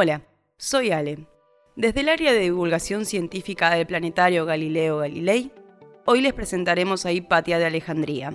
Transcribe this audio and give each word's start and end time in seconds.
Hola, 0.00 0.22
soy 0.58 0.92
Ale. 0.92 1.26
Desde 1.74 2.02
el 2.02 2.08
área 2.08 2.32
de 2.32 2.38
divulgación 2.38 3.04
científica 3.04 3.70
del 3.70 3.84
planetario 3.84 4.46
Galileo 4.46 4.98
Galilei, 4.98 5.50
hoy 6.04 6.20
les 6.20 6.32
presentaremos 6.34 7.04
a 7.04 7.10
Hipatia 7.10 7.58
de 7.58 7.64
Alejandría. 7.64 8.32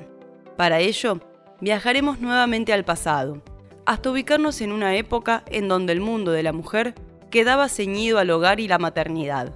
Para 0.58 0.82
ello, 0.82 1.22
viajaremos 1.62 2.20
nuevamente 2.20 2.74
al 2.74 2.84
pasado, 2.84 3.42
hasta 3.86 4.10
ubicarnos 4.10 4.60
en 4.60 4.74
una 4.74 4.98
época 4.98 5.46
en 5.48 5.70
donde 5.70 5.94
el 5.94 6.02
mundo 6.02 6.34
de 6.34 6.44
la 6.44 6.52
mujer 6.52 6.96
quedaba 7.32 7.70
ceñido 7.70 8.20
al 8.20 8.32
hogar 8.32 8.60
y 8.60 8.68
la 8.68 8.78
maternidad. 8.78 9.56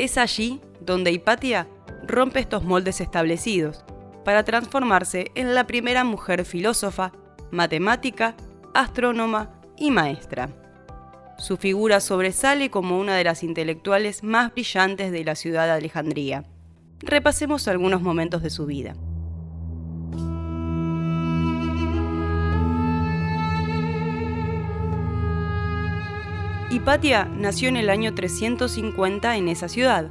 Es 0.00 0.18
allí 0.18 0.60
donde 0.80 1.12
Hipatia 1.12 1.68
rompe 2.04 2.40
estos 2.40 2.64
moldes 2.64 3.00
establecidos 3.00 3.84
para 4.24 4.42
transformarse 4.42 5.30
en 5.36 5.54
la 5.54 5.68
primera 5.68 6.02
mujer 6.02 6.44
filósofa, 6.44 7.12
matemática, 7.52 8.34
astrónoma 8.74 9.60
y 9.76 9.92
maestra. 9.92 10.63
Su 11.38 11.56
figura 11.56 12.00
sobresale 12.00 12.70
como 12.70 12.98
una 12.98 13.16
de 13.16 13.24
las 13.24 13.42
intelectuales 13.42 14.22
más 14.22 14.52
brillantes 14.52 15.12
de 15.12 15.24
la 15.24 15.34
ciudad 15.34 15.66
de 15.66 15.72
Alejandría. 15.72 16.44
Repasemos 17.00 17.68
algunos 17.68 18.02
momentos 18.02 18.42
de 18.42 18.50
su 18.50 18.66
vida. 18.66 18.94
Hipatia 26.70 27.26
nació 27.26 27.68
en 27.68 27.76
el 27.76 27.90
año 27.90 28.14
350 28.14 29.36
en 29.36 29.48
esa 29.48 29.68
ciudad, 29.68 30.10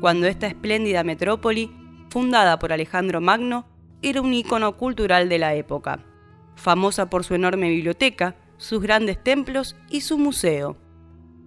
cuando 0.00 0.26
esta 0.26 0.46
espléndida 0.46 1.04
metrópoli, 1.04 1.70
fundada 2.10 2.58
por 2.58 2.72
Alejandro 2.72 3.20
Magno, 3.20 3.66
era 4.02 4.20
un 4.20 4.34
ícono 4.34 4.76
cultural 4.76 5.28
de 5.28 5.38
la 5.38 5.54
época, 5.54 6.00
famosa 6.54 7.08
por 7.08 7.24
su 7.24 7.34
enorme 7.34 7.70
biblioteca, 7.70 8.36
sus 8.62 8.80
grandes 8.80 9.22
templos 9.22 9.74
y 9.90 10.02
su 10.02 10.18
museo. 10.18 10.76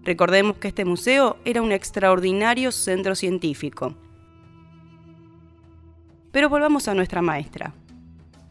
Recordemos 0.03 0.57
que 0.57 0.67
este 0.67 0.83
museo 0.83 1.37
era 1.45 1.61
un 1.61 1.71
extraordinario 1.71 2.73
centro 2.73 3.15
científico. 3.15 3.95
Pero 6.33 6.49
volvamos 6.49 6.89
a 6.89 6.93
nuestra 6.93 7.21
maestra. 7.21 7.73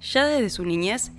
Ya 0.00 0.24
desde 0.24 0.48
su 0.48 0.64
niñez, 0.64 1.12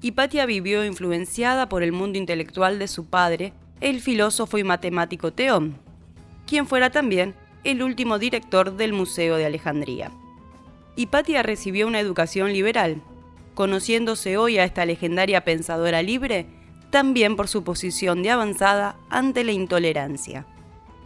Hipatia 0.00 0.46
vivió 0.46 0.82
influenciada 0.82 1.68
por 1.68 1.82
el 1.82 1.92
mundo 1.92 2.16
intelectual 2.16 2.78
de 2.78 2.88
su 2.88 3.04
padre, 3.04 3.52
el 3.82 4.00
filósofo 4.00 4.56
y 4.56 4.64
matemático 4.64 5.30
Teón, 5.30 5.76
quien 6.46 6.66
fuera 6.66 6.88
también 6.88 7.34
el 7.64 7.82
último 7.82 8.18
director 8.18 8.78
del 8.78 8.94
Museo 8.94 9.36
de 9.36 9.44
Alejandría. 9.44 10.10
Hipatia 10.96 11.42
recibió 11.42 11.86
una 11.86 12.00
educación 12.00 12.54
liberal, 12.54 13.02
conociéndose 13.54 14.38
hoy 14.38 14.56
a 14.56 14.64
esta 14.64 14.86
legendaria 14.86 15.44
pensadora 15.44 16.00
libre 16.00 16.46
también 16.90 17.36
por 17.36 17.48
su 17.48 17.64
posición 17.64 18.22
de 18.22 18.30
avanzada 18.30 18.96
ante 19.10 19.44
la 19.44 19.52
intolerancia. 19.52 20.46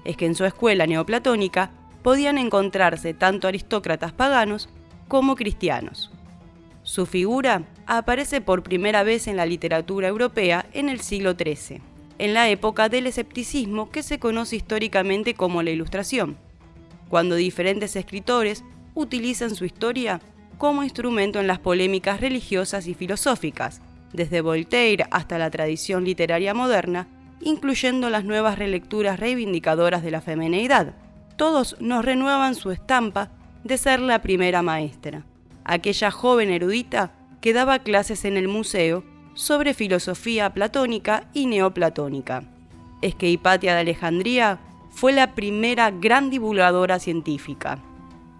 Es 0.04 0.16
que 0.16 0.26
en 0.26 0.34
su 0.34 0.44
escuela 0.44 0.86
neoplatónica 0.86 1.70
podían 2.02 2.38
encontrarse 2.38 3.14
tanto 3.14 3.48
aristócratas 3.48 4.12
paganos 4.12 4.68
como 5.08 5.36
cristianos. 5.36 6.10
Su 6.82 7.06
figura 7.06 7.62
aparece 7.86 8.40
por 8.40 8.62
primera 8.62 9.04
vez 9.04 9.28
en 9.28 9.36
la 9.36 9.46
literatura 9.46 10.08
europea 10.08 10.66
en 10.72 10.88
el 10.88 11.00
siglo 11.00 11.34
XIII, 11.34 11.80
en 12.18 12.34
la 12.34 12.48
época 12.48 12.88
del 12.88 13.06
escepticismo 13.06 13.90
que 13.90 14.02
se 14.02 14.18
conoce 14.18 14.56
históricamente 14.56 15.34
como 15.34 15.62
la 15.62 15.70
Ilustración, 15.70 16.36
cuando 17.08 17.36
diferentes 17.36 17.94
escritores 17.94 18.64
utilizan 18.94 19.54
su 19.54 19.64
historia 19.64 20.20
como 20.58 20.82
instrumento 20.82 21.40
en 21.40 21.46
las 21.46 21.58
polémicas 21.58 22.20
religiosas 22.20 22.86
y 22.86 22.94
filosóficas, 22.94 23.80
desde 24.12 24.40
Voltaire 24.40 25.06
hasta 25.10 25.38
la 25.38 25.50
tradición 25.50 26.04
literaria 26.04 26.54
moderna, 26.54 27.08
incluyendo 27.40 28.10
las 28.10 28.24
nuevas 28.24 28.58
relecturas 28.58 29.18
reivindicadoras 29.18 30.02
de 30.02 30.10
la 30.10 30.20
femineidad. 30.20 30.94
Todos 31.36 31.76
nos 31.80 32.04
renuevan 32.04 32.54
su 32.54 32.70
estampa 32.70 33.30
de 33.64 33.78
ser 33.78 34.00
la 34.00 34.20
primera 34.22 34.62
maestra, 34.62 35.24
aquella 35.64 36.10
joven 36.10 36.50
erudita 36.50 37.12
que 37.40 37.52
daba 37.52 37.80
clases 37.80 38.24
en 38.24 38.36
el 38.36 38.48
museo 38.48 39.04
sobre 39.34 39.74
filosofía 39.74 40.50
platónica 40.52 41.24
y 41.32 41.46
neoplatónica. 41.46 42.44
Es 43.00 43.14
que 43.14 43.30
Hipatia 43.30 43.74
de 43.74 43.80
Alejandría 43.80 44.60
fue 44.90 45.12
la 45.12 45.34
primera 45.34 45.90
gran 45.90 46.30
divulgadora 46.30 46.98
científica. 46.98 47.78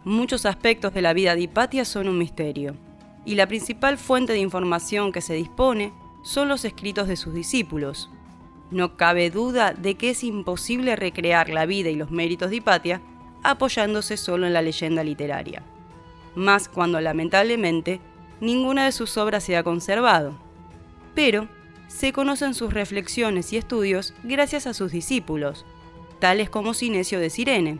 Muchos 0.04 0.46
aspectos 0.46 0.92
de 0.92 1.02
la 1.02 1.14
vida 1.14 1.34
de 1.34 1.42
Hipatia 1.42 1.84
son 1.84 2.08
un 2.08 2.18
misterio 2.18 2.76
y 3.24 3.34
la 3.34 3.46
principal 3.46 3.98
fuente 3.98 4.32
de 4.32 4.38
información 4.40 5.12
que 5.12 5.20
se 5.20 5.34
dispone 5.34 5.92
son 6.22 6.48
los 6.48 6.64
escritos 6.64 7.08
de 7.08 7.16
sus 7.16 7.34
discípulos. 7.34 8.10
No 8.70 8.96
cabe 8.96 9.30
duda 9.30 9.72
de 9.72 9.96
que 9.96 10.10
es 10.10 10.24
imposible 10.24 10.96
recrear 10.96 11.48
la 11.50 11.66
vida 11.66 11.90
y 11.90 11.96
los 11.96 12.10
méritos 12.10 12.50
de 12.50 12.56
Hipatia 12.56 13.02
apoyándose 13.42 14.16
solo 14.16 14.46
en 14.46 14.52
la 14.52 14.62
leyenda 14.62 15.04
literaria, 15.04 15.62
más 16.34 16.68
cuando 16.68 17.00
lamentablemente 17.00 18.00
ninguna 18.40 18.84
de 18.84 18.92
sus 18.92 19.16
obras 19.18 19.44
se 19.44 19.56
ha 19.56 19.62
conservado. 19.62 20.34
Pero 21.14 21.48
se 21.88 22.12
conocen 22.12 22.54
sus 22.54 22.72
reflexiones 22.72 23.52
y 23.52 23.58
estudios 23.58 24.14
gracias 24.22 24.66
a 24.66 24.74
sus 24.74 24.92
discípulos, 24.92 25.66
tales 26.18 26.48
como 26.48 26.72
Sinesio 26.72 27.20
de 27.20 27.30
Sirene, 27.30 27.78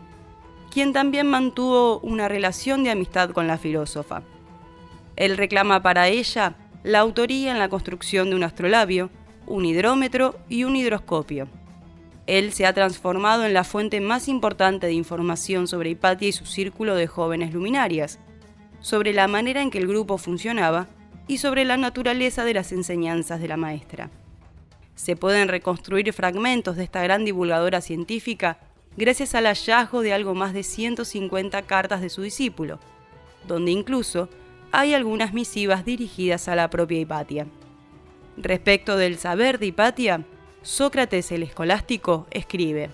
quien 0.69 0.93
también 0.93 1.27
mantuvo 1.27 1.99
una 1.99 2.27
relación 2.27 2.83
de 2.83 2.91
amistad 2.91 3.31
con 3.31 3.47
la 3.47 3.57
filósofa. 3.57 4.23
Él 5.15 5.37
reclama 5.37 5.81
para 5.81 6.07
ella 6.07 6.55
la 6.83 6.99
autoría 6.99 7.51
en 7.51 7.59
la 7.59 7.69
construcción 7.69 8.29
de 8.29 8.35
un 8.35 8.43
astrolabio, 8.43 9.09
un 9.45 9.65
hidrómetro 9.65 10.35
y 10.49 10.63
un 10.63 10.75
hidroscopio. 10.75 11.47
Él 12.25 12.53
se 12.53 12.65
ha 12.65 12.73
transformado 12.73 13.45
en 13.45 13.53
la 13.53 13.63
fuente 13.63 13.99
más 13.99 14.27
importante 14.27 14.87
de 14.87 14.93
información 14.93 15.67
sobre 15.67 15.91
Hipatia 15.91 16.29
y 16.29 16.31
su 16.31 16.45
círculo 16.45 16.95
de 16.95 17.07
jóvenes 17.07 17.53
luminarias, 17.53 18.19
sobre 18.79 19.13
la 19.13 19.27
manera 19.27 19.61
en 19.61 19.71
que 19.71 19.77
el 19.77 19.87
grupo 19.87 20.17
funcionaba 20.17 20.87
y 21.27 21.37
sobre 21.37 21.65
la 21.65 21.77
naturaleza 21.77 22.43
de 22.43 22.53
las 22.53 22.71
enseñanzas 22.71 23.41
de 23.41 23.47
la 23.47 23.57
maestra. 23.57 24.09
Se 24.95 25.15
pueden 25.15 25.47
reconstruir 25.47 26.11
fragmentos 26.13 26.75
de 26.75 26.83
esta 26.83 27.01
gran 27.01 27.25
divulgadora 27.25 27.81
científica 27.81 28.57
gracias 28.95 29.35
al 29.35 29.45
hallazgo 29.45 30.01
de 30.01 30.13
algo 30.13 30.35
más 30.35 30.53
de 30.53 30.63
150 30.63 31.61
cartas 31.63 32.01
de 32.01 32.09
su 32.09 32.21
discípulo, 32.21 32.79
donde 33.47 33.71
incluso 33.71 34.29
hay 34.75 34.95
algunas 34.95 35.33
misivas 35.33 35.85
dirigidas 35.85 36.47
a 36.47 36.55
la 36.55 36.71
propia 36.71 36.99
Hipatia. 36.99 37.45
Respecto 38.37 38.97
del 38.97 39.19
saber 39.19 39.59
de 39.59 39.67
Hipatia, 39.67 40.25
Sócrates 40.63 41.31
el 41.31 41.43
escolástico 41.43 42.25
escribe, 42.31 42.89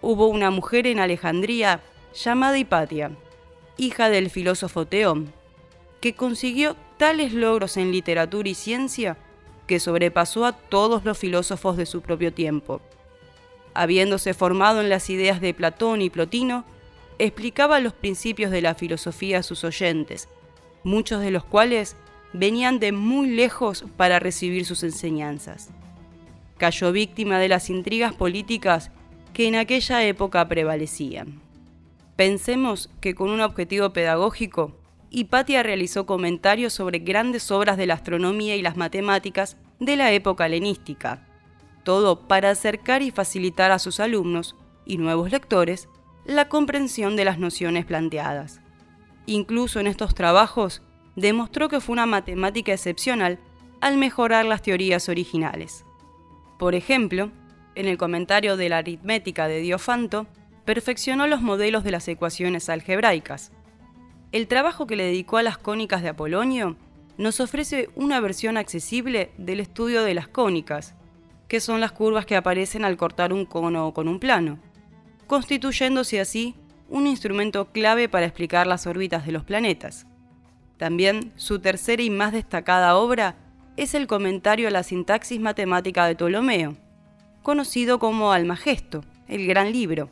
hubo 0.00 0.28
una 0.28 0.50
mujer 0.50 0.86
en 0.86 0.98
Alejandría 0.98 1.82
llamada 2.14 2.56
Hipatia, 2.56 3.10
hija 3.76 4.08
del 4.08 4.30
filósofo 4.30 4.86
Teón, 4.86 5.30
que 6.00 6.14
consiguió 6.14 6.76
tales 6.96 7.34
logros 7.34 7.76
en 7.76 7.92
literatura 7.92 8.48
y 8.48 8.54
ciencia 8.54 9.18
que 9.66 9.80
sobrepasó 9.80 10.46
a 10.46 10.52
todos 10.52 11.04
los 11.04 11.18
filósofos 11.18 11.76
de 11.76 11.84
su 11.84 12.00
propio 12.00 12.32
tiempo. 12.32 12.80
Habiéndose 13.74 14.32
formado 14.32 14.80
en 14.80 14.88
las 14.88 15.10
ideas 15.10 15.42
de 15.42 15.52
Platón 15.52 16.00
y 16.00 16.08
Plotino, 16.08 16.64
explicaba 17.18 17.80
los 17.80 17.92
principios 17.92 18.50
de 18.50 18.62
la 18.62 18.74
filosofía 18.74 19.40
a 19.40 19.42
sus 19.42 19.62
oyentes, 19.64 20.30
muchos 20.88 21.20
de 21.20 21.30
los 21.30 21.44
cuales 21.44 21.96
venían 22.32 22.80
de 22.80 22.92
muy 22.92 23.28
lejos 23.28 23.84
para 23.96 24.18
recibir 24.18 24.64
sus 24.64 24.82
enseñanzas. 24.82 25.68
Cayó 26.56 26.90
víctima 26.90 27.38
de 27.38 27.48
las 27.48 27.70
intrigas 27.70 28.14
políticas 28.14 28.90
que 29.32 29.46
en 29.46 29.54
aquella 29.54 30.02
época 30.04 30.48
prevalecían. 30.48 31.40
Pensemos 32.16 32.90
que 33.00 33.14
con 33.14 33.30
un 33.30 33.40
objetivo 33.40 33.92
pedagógico, 33.92 34.76
Hipatia 35.10 35.62
realizó 35.62 36.04
comentarios 36.04 36.72
sobre 36.72 36.98
grandes 36.98 37.50
obras 37.50 37.76
de 37.76 37.86
la 37.86 37.94
astronomía 37.94 38.56
y 38.56 38.62
las 38.62 38.76
matemáticas 38.76 39.56
de 39.78 39.96
la 39.96 40.10
época 40.12 40.46
helenística, 40.46 41.26
todo 41.84 42.26
para 42.26 42.50
acercar 42.50 43.02
y 43.02 43.10
facilitar 43.10 43.70
a 43.70 43.78
sus 43.78 44.00
alumnos 44.00 44.56
y 44.84 44.98
nuevos 44.98 45.30
lectores 45.30 45.88
la 46.24 46.48
comprensión 46.48 47.14
de 47.14 47.24
las 47.24 47.38
nociones 47.38 47.86
planteadas. 47.86 48.60
Incluso 49.28 49.78
en 49.78 49.86
estos 49.86 50.14
trabajos 50.14 50.80
demostró 51.14 51.68
que 51.68 51.80
fue 51.80 51.92
una 51.92 52.06
matemática 52.06 52.72
excepcional 52.72 53.38
al 53.82 53.98
mejorar 53.98 54.46
las 54.46 54.62
teorías 54.62 55.10
originales. 55.10 55.84
Por 56.58 56.74
ejemplo, 56.74 57.30
en 57.74 57.88
el 57.88 57.98
comentario 57.98 58.56
de 58.56 58.70
la 58.70 58.78
aritmética 58.78 59.46
de 59.46 59.60
Diofanto, 59.60 60.26
perfeccionó 60.64 61.26
los 61.26 61.42
modelos 61.42 61.84
de 61.84 61.90
las 61.90 62.08
ecuaciones 62.08 62.70
algebraicas. 62.70 63.52
El 64.32 64.48
trabajo 64.48 64.86
que 64.86 64.96
le 64.96 65.04
dedicó 65.04 65.36
a 65.36 65.42
las 65.42 65.58
cónicas 65.58 66.00
de 66.00 66.08
Apolonio 66.08 66.76
nos 67.18 67.38
ofrece 67.40 67.90
una 67.96 68.20
versión 68.20 68.56
accesible 68.56 69.30
del 69.36 69.60
estudio 69.60 70.04
de 70.04 70.14
las 70.14 70.28
cónicas, 70.28 70.94
que 71.48 71.60
son 71.60 71.80
las 71.80 71.92
curvas 71.92 72.24
que 72.24 72.36
aparecen 72.36 72.82
al 72.82 72.96
cortar 72.96 73.34
un 73.34 73.44
cono 73.44 73.92
con 73.92 74.08
un 74.08 74.20
plano, 74.20 74.58
constituyéndose 75.26 76.18
así 76.18 76.54
un 76.88 77.06
instrumento 77.06 77.66
clave 77.66 78.08
para 78.08 78.26
explicar 78.26 78.66
las 78.66 78.86
órbitas 78.86 79.26
de 79.26 79.32
los 79.32 79.44
planetas. 79.44 80.06
También 80.76 81.32
su 81.36 81.58
tercera 81.58 82.02
y 82.02 82.10
más 82.10 82.32
destacada 82.32 82.96
obra 82.96 83.36
es 83.76 83.94
el 83.94 84.06
comentario 84.06 84.68
a 84.68 84.70
la 84.70 84.82
sintaxis 84.82 85.40
matemática 85.40 86.06
de 86.06 86.16
Ptolomeo, 86.16 86.76
conocido 87.42 87.98
como 87.98 88.32
Almagesto, 88.32 89.04
el 89.28 89.46
Gran 89.46 89.72
Libro. 89.72 90.10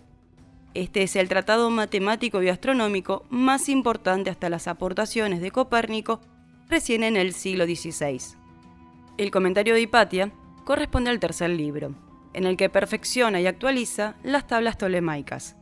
Este 0.74 1.02
es 1.02 1.16
el 1.16 1.28
tratado 1.28 1.70
matemático 1.70 2.42
y 2.42 2.48
astronómico 2.48 3.24
más 3.30 3.68
importante 3.68 4.30
hasta 4.30 4.50
las 4.50 4.68
aportaciones 4.68 5.40
de 5.40 5.50
Copérnico 5.50 6.20
recién 6.68 7.02
en 7.02 7.16
el 7.16 7.32
siglo 7.32 7.64
XVI. 7.64 8.20
El 9.16 9.30
comentario 9.30 9.74
de 9.74 9.80
Hipatia 9.80 10.32
corresponde 10.64 11.10
al 11.10 11.20
tercer 11.20 11.50
libro, 11.50 11.94
en 12.34 12.44
el 12.44 12.56
que 12.56 12.68
perfecciona 12.68 13.40
y 13.40 13.46
actualiza 13.46 14.16
las 14.22 14.46
tablas 14.46 14.76
tolemaicas. 14.76 15.56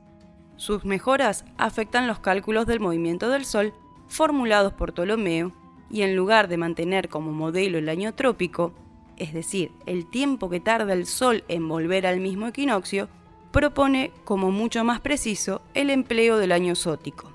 Sus 0.57 0.85
mejoras 0.85 1.45
afectan 1.59 2.07
los 2.07 2.21
cálculos 2.21 2.67
del 2.67 2.81
movimiento 2.81 3.29
del 3.29 3.45
Sol 3.45 3.75
formulados 4.09 4.73
por 4.73 4.93
Ptolomeo 4.93 5.53
y 5.91 6.03
en 6.03 6.17
lugar 6.17 6.49
de 6.49 6.57
mantener 6.57 7.09
como 7.09 7.33
modelo 7.33 7.79
el 7.79 7.89
año 7.89 8.15
trópico, 8.15 8.73
es 9.17 9.33
decir, 9.33 9.73
el 9.87 10.07
tiempo 10.07 10.49
que 10.49 10.61
tarda 10.61 10.93
el 10.93 11.07
Sol 11.07 11.45
en 11.49 11.69
volver 11.69 12.07
al 12.07 12.21
mismo 12.21 12.47
equinoccio, 12.47 13.09
propone 13.51 14.13
como 14.25 14.51
mucho 14.51 14.83
más 14.85 15.01
preciso 15.01 15.63
el 15.75 15.91
empleo 15.91 16.39
del 16.39 16.53
año 16.53 16.75
sótico, 16.75 17.31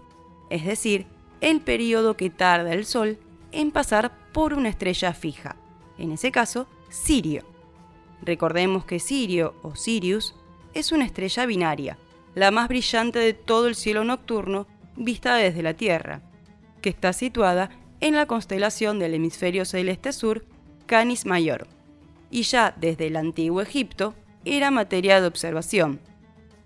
es 0.49 0.65
decir, 0.65 1.07
el 1.41 1.61
periodo 1.61 2.17
que 2.17 2.29
tarda 2.29 2.73
el 2.73 2.85
Sol 2.85 3.17
en 3.51 3.71
pasar 3.71 4.11
por 4.33 4.53
una 4.53 4.69
estrella 4.69 5.13
fija, 5.13 5.55
en 5.97 6.11
ese 6.11 6.31
caso, 6.31 6.67
Sirio. 6.89 7.43
Recordemos 8.21 8.83
que 8.83 8.99
Sirio 8.99 9.55
o 9.61 9.75
Sirius 9.75 10.35
es 10.73 10.91
una 10.91 11.05
estrella 11.05 11.45
binaria, 11.45 11.97
la 12.35 12.51
más 12.51 12.67
brillante 12.67 13.19
de 13.19 13.33
todo 13.33 13.67
el 13.67 13.75
cielo 13.75 14.03
nocturno 14.03 14.67
vista 14.95 15.35
desde 15.35 15.63
la 15.63 15.73
Tierra, 15.73 16.21
que 16.81 16.89
está 16.89 17.13
situada 17.13 17.69
en 18.01 18.15
la 18.15 18.25
constelación 18.25 18.99
del 18.99 19.13
hemisferio 19.13 19.65
celeste 19.65 20.13
sur, 20.13 20.45
Canis 20.85 21.25
Mayor, 21.25 21.67
y 22.31 22.43
ya 22.43 22.73
desde 22.77 23.07
el 23.07 23.15
antiguo 23.15 23.61
Egipto 23.61 24.15
era 24.45 24.71
materia 24.71 25.19
de 25.21 25.27
observación, 25.27 25.99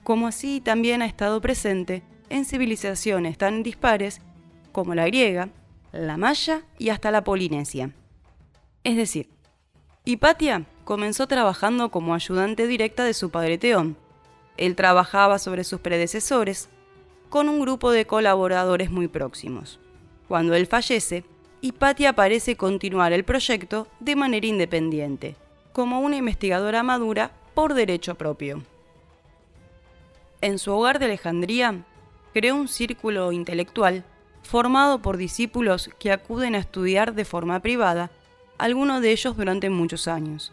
como 0.04 0.27
así 0.27 0.62
también 0.62 1.01
ha 1.01 1.06
estado 1.06 1.42
presente 1.42 2.04
en 2.30 2.45
civilizaciones 2.45 3.38
tan 3.38 3.63
dispares 3.63 4.21
como 4.71 4.95
la 4.95 5.07
griega, 5.07 5.50
la 5.92 6.18
maya 6.18 6.63
y 6.77 6.89
hasta 6.89 7.12
la 7.12 7.24
polinesia. 7.24 7.92
Es 8.83 8.98
decir, 8.98 9.30
Hipatia 10.06 10.66
comenzó 10.83 11.27
trabajando 11.27 11.89
como 11.89 12.13
ayudante 12.13 12.68
directa 12.68 13.06
de 13.06 13.13
su 13.13 13.30
padre 13.30 13.57
Teón. 13.57 13.95
Él 14.58 14.76
trabajaba 14.76 15.40
sobre 15.40 15.64
sus 15.64 15.80
predecesores 15.80 16.70
con 17.30 17.50
un 17.50 17.60
grupo 17.60 17.92
de 17.92 18.06
colaboradores 18.06 18.92
muy 18.92 19.08
próximos. 19.08 19.80
Cuando 20.28 20.54
él 20.54 20.68
fallece, 20.68 21.26
Hipatia 21.62 22.14
parece 22.14 22.58
continuar 22.58 23.14
el 23.14 23.24
proyecto 23.24 23.88
de 24.00 24.16
manera 24.16 24.46
independiente, 24.46 25.36
como 25.72 26.02
una 26.02 26.18
investigadora 26.18 26.84
madura 26.84 27.32
por 27.54 27.74
derecho 27.74 28.16
propio. 28.16 28.64
En 30.42 30.60
su 30.60 30.74
hogar 30.74 31.00
de 31.00 31.06
Alejandría, 31.06 31.86
creó 32.34 32.56
un 32.56 32.68
círculo 32.68 33.32
intelectual 33.32 34.04
formado 34.44 35.02
por 35.02 35.18
discípulos 35.18 35.90
que 35.98 36.12
acuden 36.12 36.56
a 36.56 36.60
estudiar 36.60 37.14
de 37.14 37.26
forma 37.26 37.60
privada, 37.62 38.12
algunos 38.58 39.02
de 39.02 39.12
ellos 39.12 39.38
durante 39.38 39.70
muchos 39.70 40.08
años. 40.08 40.52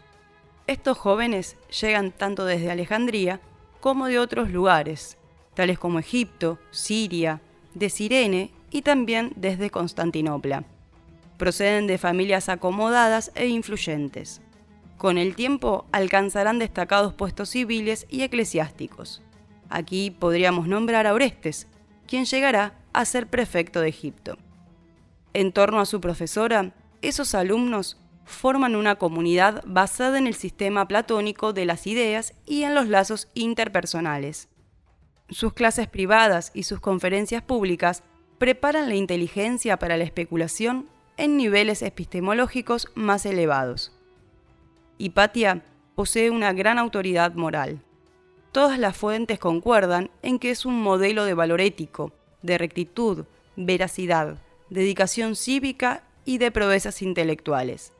Estos 0.65 0.97
jóvenes 0.97 1.57
llegan 1.81 2.11
tanto 2.11 2.45
desde 2.45 2.71
Alejandría 2.71 3.41
como 3.81 4.05
de 4.05 4.19
otros 4.19 4.51
lugares, 4.51 5.17
tales 5.53 5.77
como 5.77 5.99
Egipto, 5.99 6.59
Siria, 6.69 7.41
de 7.73 7.89
Sirene 7.89 8.51
y 8.69 8.83
también 8.83 9.33
desde 9.35 9.69
Constantinopla. 9.69 10.63
Proceden 11.37 11.87
de 11.87 11.97
familias 11.97 12.47
acomodadas 12.47 13.31
e 13.35 13.47
influyentes. 13.47 14.41
Con 14.97 15.17
el 15.17 15.35
tiempo 15.35 15.85
alcanzarán 15.91 16.59
destacados 16.59 17.13
puestos 17.13 17.49
civiles 17.49 18.05
y 18.09 18.21
eclesiásticos. 18.21 19.21
Aquí 19.69 20.11
podríamos 20.11 20.67
nombrar 20.67 21.07
a 21.07 21.13
Orestes, 21.13 21.67
quien 22.07 22.25
llegará 22.25 22.75
a 22.93 23.03
ser 23.05 23.27
prefecto 23.27 23.81
de 23.81 23.89
Egipto. 23.89 24.37
En 25.33 25.51
torno 25.51 25.79
a 25.79 25.85
su 25.85 25.99
profesora, 26.01 26.73
esos 27.01 27.33
alumnos 27.33 27.97
forman 28.25 28.75
una 28.75 28.95
comunidad 28.95 29.63
basada 29.65 30.17
en 30.17 30.27
el 30.27 30.35
sistema 30.35 30.87
platónico 30.87 31.53
de 31.53 31.65
las 31.65 31.87
ideas 31.87 32.33
y 32.45 32.63
en 32.63 32.75
los 32.75 32.87
lazos 32.87 33.29
interpersonales. 33.33 34.49
Sus 35.29 35.53
clases 35.53 35.87
privadas 35.87 36.51
y 36.53 36.63
sus 36.63 36.79
conferencias 36.79 37.41
públicas 37.41 38.03
preparan 38.37 38.89
la 38.89 38.95
inteligencia 38.95 39.77
para 39.77 39.97
la 39.97 40.03
especulación 40.03 40.89
en 41.17 41.37
niveles 41.37 41.81
epistemológicos 41.81 42.87
más 42.95 43.25
elevados. 43.25 43.91
Hipatia 44.97 45.63
posee 45.95 46.29
una 46.29 46.51
gran 46.53 46.79
autoridad 46.79 47.33
moral. 47.33 47.81
Todas 48.51 48.79
las 48.79 48.97
fuentes 48.97 49.39
concuerdan 49.39 50.09
en 50.21 50.39
que 50.39 50.49
es 50.49 50.65
un 50.65 50.81
modelo 50.81 51.25
de 51.25 51.33
valor 51.33 51.61
ético, 51.61 52.11
de 52.41 52.57
rectitud, 52.57 53.25
veracidad, 53.55 54.37
dedicación 54.69 55.35
cívica 55.35 56.03
y 56.25 56.37
de 56.37 56.51
proezas 56.51 57.01
intelectuales. 57.01 57.93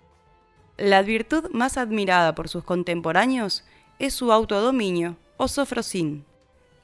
La 0.81 1.03
virtud 1.03 1.51
más 1.51 1.77
admirada 1.77 2.33
por 2.33 2.49
sus 2.49 2.63
contemporáneos 2.63 3.63
es 3.99 4.15
su 4.15 4.31
autodominio 4.31 5.15
o 5.37 5.47
sofrosín, 5.47 6.25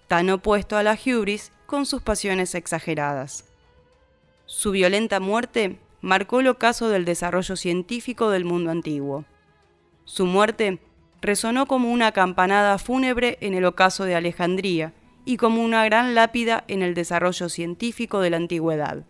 tan 0.08 0.30
opuesto 0.30 0.78
a 0.78 0.84
la 0.84 0.94
hubris 0.94 1.52
con 1.66 1.88
sus 1.88 2.04
pasiones 2.04 2.54
exageradas. 2.54 3.46
Su 4.46 4.70
violenta 4.70 5.20
muerte 5.20 5.80
marcó 6.02 6.42
el 6.42 6.48
ocaso 6.48 6.90
del 6.90 7.06
desarrollo 7.06 7.56
científico 7.56 8.30
del 8.30 8.46
mundo 8.46 8.70
antiguo. 8.70 9.26
Su 10.06 10.28
muerte 10.28 10.78
resonó 11.20 11.66
como 11.66 11.92
una 11.92 12.12
campanada 12.12 12.78
fúnebre 12.78 13.40
en 13.42 13.56
el 13.56 13.66
ocaso 13.66 14.04
de 14.04 14.14
Alejandría 14.14 14.94
y 15.26 15.38
como 15.38 15.64
una 15.64 15.84
gran 15.86 16.14
lápida 16.14 16.66
en 16.68 16.84
el 16.84 16.94
desarrollo 16.94 17.50
científico 17.50 18.20
de 18.20 18.30
la 18.30 18.38
antigüedad. 18.38 19.06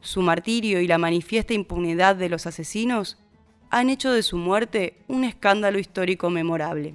Su 0.00 0.22
martirio 0.22 0.80
y 0.80 0.86
la 0.86 0.98
manifiesta 0.98 1.54
impunidad 1.54 2.16
de 2.16 2.28
los 2.28 2.46
asesinos 2.46 3.18
han 3.70 3.90
hecho 3.90 4.12
de 4.12 4.22
su 4.22 4.36
muerte 4.36 5.02
un 5.08 5.24
escándalo 5.24 5.78
histórico 5.78 6.30
memorable. 6.30 6.94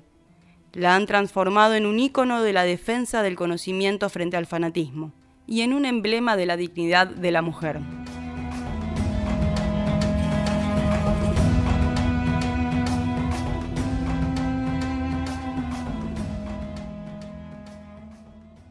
La 0.74 0.95
han 0.95 1.06
transformado 1.06 1.74
en 1.74 1.86
un 1.86 2.00
ícono 2.00 2.42
de 2.42 2.53
la 2.53 2.63
defensa 2.63 3.24
del 3.24 3.36
conocimiento 3.36 4.09
frente 4.09 4.38
al 4.38 4.45
fanatismo 4.45 5.12
y 5.45 5.62
en 5.62 5.74
un 5.74 5.86
emblema 5.86 6.38
de 6.38 6.46
la 6.46 6.55
dignidad 6.55 7.08
de 7.08 7.31
la 7.31 7.41
mujer. 7.41 7.81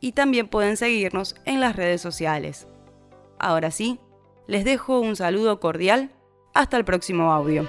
y 0.00 0.12
también 0.12 0.48
pueden 0.48 0.76
seguirnos 0.76 1.34
en 1.46 1.60
las 1.60 1.76
redes 1.76 2.02
sociales. 2.02 2.68
Ahora 3.38 3.70
sí, 3.70 3.98
les 4.46 4.66
dejo 4.66 5.00
un 5.00 5.16
saludo 5.16 5.58
cordial. 5.58 6.10
Hasta 6.52 6.76
el 6.76 6.84
próximo 6.84 7.32
audio. 7.32 7.66